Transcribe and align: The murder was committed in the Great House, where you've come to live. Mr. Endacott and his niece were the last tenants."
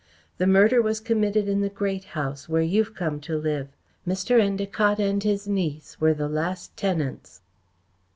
The 0.39 0.47
murder 0.47 0.81
was 0.81 0.99
committed 0.99 1.47
in 1.47 1.61
the 1.61 1.69
Great 1.69 2.05
House, 2.17 2.49
where 2.49 2.63
you've 2.63 2.95
come 2.95 3.19
to 3.19 3.37
live. 3.37 3.67
Mr. 4.07 4.41
Endacott 4.41 4.97
and 4.97 5.21
his 5.21 5.47
niece 5.47 6.01
were 6.01 6.15
the 6.15 6.27
last 6.27 6.75
tenants." 6.75 7.41